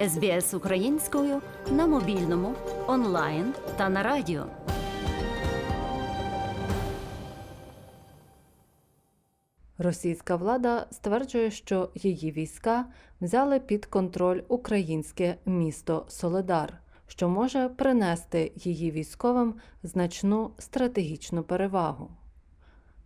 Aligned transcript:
СБС 0.00 0.54
українською 0.54 1.42
на 1.70 1.86
мобільному, 1.86 2.54
онлайн 2.86 3.54
та 3.76 3.88
на 3.88 4.02
радіо. 4.02 4.46
Російська 9.78 10.36
влада 10.36 10.86
стверджує, 10.90 11.50
що 11.50 11.90
її 11.94 12.32
війська 12.32 12.84
взяли 13.20 13.60
під 13.60 13.86
контроль 13.86 14.40
українське 14.48 15.36
місто 15.46 16.06
Соледар, 16.08 16.78
що 17.06 17.28
може 17.28 17.68
принести 17.68 18.52
її 18.56 18.90
військовим 18.90 19.54
значну 19.82 20.50
стратегічну 20.58 21.42
перевагу. 21.42 22.10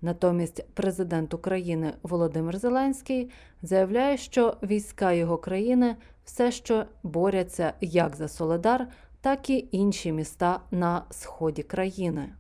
Натомість 0.02 0.64
президент 0.75 1.34
України 1.34 1.93
Володимир 2.02 2.59
Зеленський 2.59 3.30
заявляє, 3.62 4.16
що 4.16 4.57
війська 4.62 5.12
його 5.12 5.38
країни 5.38 5.96
все 6.31 6.51
ще 6.51 6.87
борються 7.03 7.73
як 7.81 8.17
за 8.17 8.29
Соледар, 8.29 8.89
так 9.21 9.50
і 9.50 9.68
інші 9.71 10.13
міста 10.13 10.61
на 10.71 11.04
сході 11.11 11.63
країни. 11.63 12.32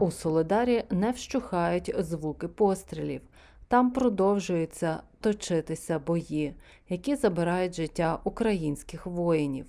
У 0.00 0.10
Соледарі 0.10 0.84
не 0.90 1.10
вщухають 1.10 1.94
звуки 1.98 2.48
пострілів. 2.48 3.20
Там 3.68 3.90
продовжуються 3.90 5.02
точитися 5.20 5.98
бої, 5.98 6.54
які 6.88 7.16
забирають 7.16 7.74
життя 7.74 8.18
українських 8.24 9.06
воїнів. 9.06 9.66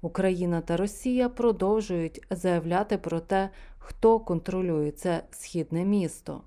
Україна 0.00 0.60
та 0.60 0.76
Росія 0.76 1.28
продовжують 1.28 2.26
заявляти 2.30 2.98
про 2.98 3.20
те, 3.20 3.50
хто 3.78 4.20
контролює 4.20 4.90
це 4.90 5.22
східне 5.30 5.84
місто, 5.84 6.42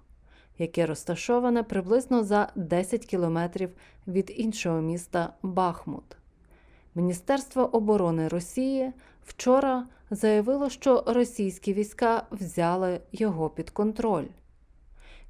яке 0.62 0.86
розташоване 0.86 1.64
приблизно 1.64 2.24
за 2.24 2.50
10 2.56 3.06
кілометрів 3.06 3.70
від 4.08 4.34
іншого 4.36 4.82
міста 4.82 5.34
Бахмут. 5.44 6.18
Міністерство 6.96 7.76
оборони 7.76 8.28
Росії 8.28 8.94
вчора 9.26 9.88
заявило, 10.12 10.70
що 10.70 11.04
російські 11.08 11.74
війська 11.74 12.24
взяли 12.32 13.02
його 13.12 13.50
під 13.50 13.70
контроль. 13.70 14.26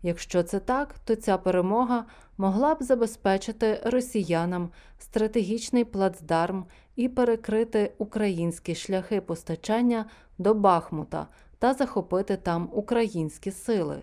Якщо 0.03 0.43
це 0.43 0.59
так, 0.59 0.95
то 1.05 1.15
ця 1.15 1.37
перемога 1.37 2.05
могла 2.37 2.75
б 2.75 2.83
забезпечити 2.83 3.79
росіянам 3.83 4.69
стратегічний 4.99 5.85
плацдарм 5.85 6.65
і 6.95 7.09
перекрити 7.09 7.93
українські 7.97 8.75
шляхи 8.75 9.21
постачання 9.21 10.05
до 10.37 10.53
Бахмута 10.53 11.27
та 11.59 11.73
захопити 11.73 12.37
там 12.37 12.69
українські 12.71 13.51
сили. 13.51 14.01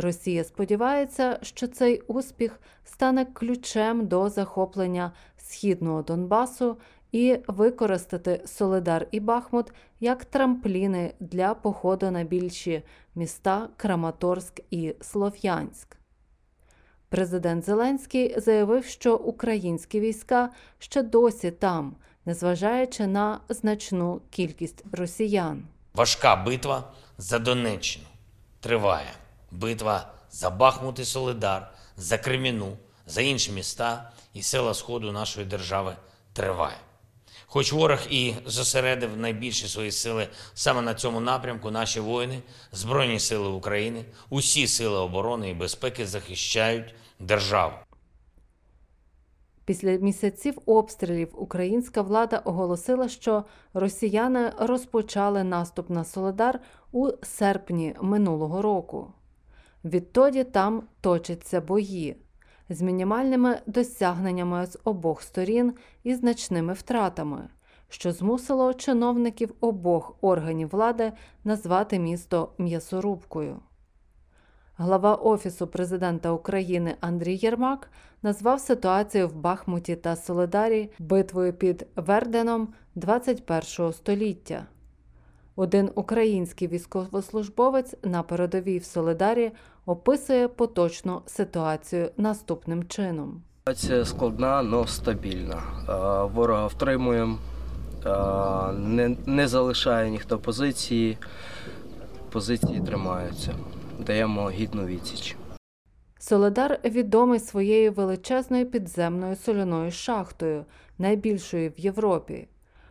Росія 0.00 0.44
сподівається, 0.44 1.38
що 1.42 1.68
цей 1.68 2.00
успіх 2.00 2.60
стане 2.84 3.24
ключем 3.24 4.06
до 4.06 4.28
захоплення 4.28 5.12
східного 5.36 6.02
Донбасу 6.02 6.76
і 7.12 7.38
використати 7.48 8.42
Солидар 8.46 9.06
і 9.10 9.20
Бахмут 9.20 9.72
як 10.00 10.24
трампліни 10.24 11.14
для 11.20 11.54
походу 11.54 12.10
на 12.10 12.24
більші 12.24 12.82
міста 13.14 13.68
Краматорськ 13.76 14.60
і 14.70 14.94
Слов'янськ. 15.00 15.96
Президент 17.08 17.64
Зеленський 17.64 18.40
заявив, 18.40 18.84
що 18.84 19.16
українські 19.16 20.00
війська 20.00 20.50
ще 20.78 21.02
досі 21.02 21.50
там, 21.50 21.96
незважаючи 22.24 23.06
на 23.06 23.40
значну 23.48 24.20
кількість 24.30 24.84
росіян. 24.92 25.62
Важка 25.94 26.36
битва 26.36 26.92
за 27.18 27.38
Донеччину 27.38 28.06
триває. 28.60 29.10
Битва 29.50 30.12
за 30.30 30.50
Бахмут 30.50 30.98
і 30.98 31.04
Солидар, 31.04 31.72
за 31.96 32.18
Креміну, 32.18 32.76
за 33.06 33.20
інші 33.20 33.52
міста 33.52 34.10
і 34.34 34.42
села 34.42 34.74
Сходу 34.74 35.12
нашої 35.12 35.46
держави 35.46 35.96
триває. 36.32 36.76
Хоч 37.46 37.72
ворог 37.72 37.98
і 38.10 38.34
зосередив 38.46 39.16
найбільші 39.16 39.68
свої 39.68 39.92
сили 39.92 40.28
саме 40.54 40.82
на 40.82 40.94
цьому 40.94 41.20
напрямку, 41.20 41.70
наші 41.70 42.00
воїни, 42.00 42.42
Збройні 42.72 43.20
сили 43.20 43.48
України, 43.48 44.04
усі 44.28 44.66
сили 44.66 44.98
оборони 44.98 45.50
і 45.50 45.54
безпеки 45.54 46.06
захищають 46.06 46.94
державу. 47.18 47.74
Після 49.64 49.90
місяців 49.90 50.58
обстрілів 50.66 51.28
українська 51.34 52.02
влада 52.02 52.38
оголосила, 52.38 53.08
що 53.08 53.44
росіяни 53.74 54.52
розпочали 54.58 55.44
наступ 55.44 55.90
на 55.90 56.04
Соледар 56.04 56.60
у 56.92 57.10
серпні 57.22 57.94
минулого 58.00 58.62
року. 58.62 59.12
Відтоді 59.84 60.44
там 60.44 60.82
точаться 61.00 61.60
бої 61.60 62.16
з 62.68 62.82
мінімальними 62.82 63.58
досягненнями 63.66 64.66
з 64.66 64.78
обох 64.84 65.22
сторін 65.22 65.72
і 66.02 66.14
значними 66.14 66.72
втратами, 66.72 67.48
що 67.88 68.12
змусило 68.12 68.74
чиновників 68.74 69.54
обох 69.60 70.16
органів 70.20 70.68
влади 70.68 71.12
назвати 71.44 71.98
місто 71.98 72.52
м'ясорубкою. 72.58 73.60
Глава 74.76 75.14
Офісу 75.14 75.66
президента 75.66 76.30
України 76.30 76.94
Андрій 77.00 77.36
Єрмак 77.36 77.90
назвав 78.22 78.60
ситуацію 78.60 79.28
в 79.28 79.34
Бахмуті 79.34 79.96
та 79.96 80.16
Солидарі 80.16 80.90
битвою 80.98 81.52
під 81.52 81.86
Верденом 81.96 82.74
21 82.94 83.92
століття. 83.92 84.66
Один 85.60 85.90
український 85.94 86.68
військовослужбовець 86.68 87.94
на 88.02 88.22
передовій 88.22 88.78
в 88.78 88.84
Солидарі 88.84 89.52
описує 89.86 90.48
поточну 90.48 91.22
ситуацію 91.26 92.10
наступним 92.16 92.84
чином. 92.84 93.42
Ситуація 93.58 94.04
складна, 94.04 94.46
але 94.46 94.86
стабільна. 94.86 95.62
Е, 95.88 96.32
Ворога 96.34 96.66
втримуємо, 96.66 97.38
е, 98.06 98.72
не, 98.72 99.16
не 99.26 99.48
залишає 99.48 100.10
ніхто 100.10 100.38
позиції, 100.38 101.18
позиції 102.30 102.80
тримаються, 102.86 103.54
даємо 104.06 104.50
гідну 104.50 104.84
відсіч. 104.84 105.36
Соледар 106.18 106.80
відомий 106.84 107.40
своєю 107.40 107.92
величезною 107.92 108.66
підземною 108.66 109.36
соляною 109.36 109.90
шахтою, 109.90 110.64
найбільшою 110.98 111.70
в 111.70 111.80
Європі. 111.80 112.48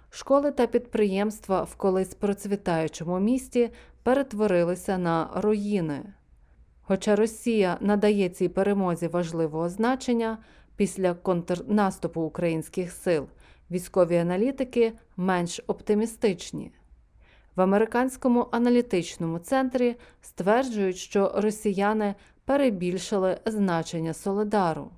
Школи 0.09 0.51
та 0.51 0.67
підприємства 0.67 1.63
в 1.63 1.75
колись 1.75 2.13
процвітаючому 2.13 3.19
місті 3.19 3.69
перетворилися 4.03 4.97
на 4.97 5.29
руїни. 5.35 6.13
Хоча 6.81 7.15
Росія 7.15 7.77
надає 7.81 8.29
цій 8.29 8.49
перемозі 8.49 9.07
важливого 9.07 9.69
значення 9.69 10.37
після 10.75 11.13
контрнаступу 11.13 12.21
українських 12.21 12.91
сил, 12.91 13.27
військові 13.71 14.17
аналітики 14.17 14.93
менш 15.17 15.61
оптимістичні. 15.67 16.71
В 17.55 17.61
американському 17.61 18.47
аналітичному 18.51 19.39
центрі 19.39 19.95
стверджують, 20.21 20.97
що 20.97 21.31
росіяни 21.35 22.15
перебільшили 22.45 23.39
значення 23.45 24.13
Солидару. 24.13 24.91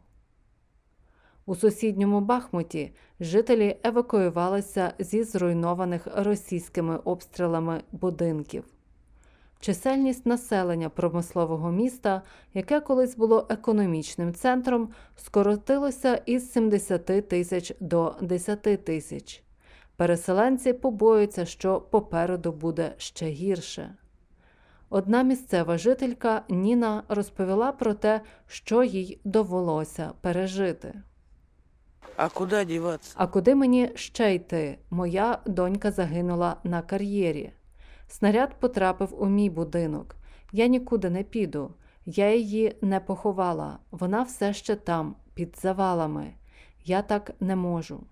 У 1.45 1.55
сусідньому 1.55 2.21
Бахмуті 2.21 2.91
жителі 3.19 3.77
евакуювалися 3.83 4.93
зі 4.99 5.23
зруйнованих 5.23 6.07
російськими 6.15 6.97
обстрілами 6.97 7.81
будинків. 7.91 8.63
Чисельність 9.59 10.25
населення 10.25 10.89
промислового 10.89 11.71
міста, 11.71 12.21
яке 12.53 12.79
колись 12.79 13.17
було 13.17 13.47
економічним 13.49 14.33
центром, 14.33 14.89
скоротилося 15.15 16.15
із 16.25 16.51
70 16.51 17.27
тисяч 17.29 17.73
до 17.79 18.15
10 18.21 18.61
тисяч. 18.61 19.43
Переселенці 19.95 20.73
побоюються, 20.73 21.45
що 21.45 21.81
попереду 21.81 22.51
буде 22.51 22.93
ще 22.97 23.25
гірше. 23.25 23.95
Одна 24.89 25.23
місцева 25.23 25.77
жителька 25.77 26.43
Ніна 26.49 27.03
розповіла 27.09 27.71
про 27.71 27.93
те, 27.93 28.21
що 28.47 28.83
їй 28.83 29.19
довелося 29.23 30.11
пережити. 30.21 30.93
А 32.15 32.29
куда 32.29 32.65
деваться? 32.65 33.13
А 33.15 33.27
куди 33.27 33.55
мені 33.55 33.91
ще 33.95 34.35
йти? 34.35 34.77
Моя 34.89 35.39
донька 35.45 35.91
загинула 35.91 36.55
на 36.63 36.81
кар'єрі. 36.81 37.53
Снаряд 38.07 38.59
потрапив 38.59 39.23
у 39.23 39.25
мій 39.25 39.49
будинок. 39.49 40.15
Я 40.51 40.67
нікуди 40.67 41.09
не 41.09 41.23
піду. 41.23 41.73
Я 42.05 42.35
її 42.35 42.75
не 42.81 42.99
поховала. 42.99 43.79
Вона 43.91 44.23
все 44.23 44.53
ще 44.53 44.75
там, 44.75 45.15
під 45.33 45.57
завалами. 45.61 46.33
Я 46.85 47.01
так 47.01 47.31
не 47.39 47.55
можу. 47.55 48.03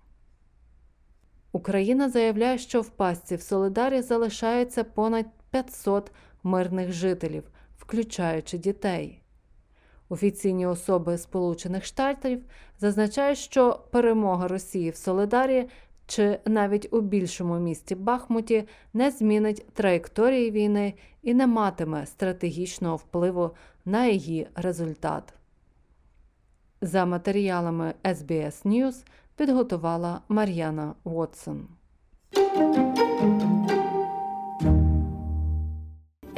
Україна 1.52 2.08
заявляє, 2.10 2.58
що 2.58 2.80
в 2.80 2.88
пастці 2.90 3.36
в 3.36 3.42
Солидарі 3.42 4.02
залишається 4.02 4.84
понад 4.84 5.26
500 5.50 6.12
мирних 6.42 6.92
жителів, 6.92 7.44
включаючи 7.78 8.58
дітей. 8.58 9.19
Офіційні 10.12 10.66
особи 10.66 11.18
Сполучених 11.18 11.84
Штатів 11.84 12.42
зазначають, 12.80 13.38
що 13.38 13.80
перемога 13.90 14.48
Росії 14.48 14.90
в 14.90 14.96
Солидарі 14.96 15.68
чи 16.06 16.38
навіть 16.46 16.88
у 16.92 17.00
більшому 17.00 17.58
місті 17.58 17.94
Бахмуті 17.94 18.64
не 18.94 19.10
змінить 19.10 19.66
траєкторії 19.72 20.50
війни 20.50 20.94
і 21.22 21.34
не 21.34 21.46
матиме 21.46 22.06
стратегічного 22.06 22.96
впливу 22.96 23.50
на 23.84 24.06
її 24.06 24.48
результат. 24.54 25.34
За 26.80 27.06
матеріалами 27.06 27.94
SBS 28.04 28.66
News 28.66 29.04
підготувала 29.36 30.20
Мар'яна 30.28 30.94
Вотсон. 31.04 31.68